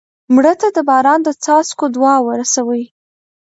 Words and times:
مړه 0.33 0.53
ته 0.61 0.67
د 0.75 0.77
باران 0.89 1.19
د 1.23 1.29
څاڅکو 1.43 1.85
دعا 1.95 2.15
ورسوې 2.27 2.83